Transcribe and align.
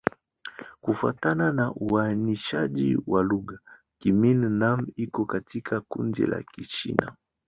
Kufuatana 0.81 1.51
na 1.51 1.71
uainishaji 1.73 2.97
wa 3.07 3.23
lugha, 3.23 3.59
Kimin-Nan 3.99 4.87
iko 4.95 5.25
katika 5.25 5.81
kundi 5.81 6.25
la 6.25 6.43
Kichina. 6.43 7.15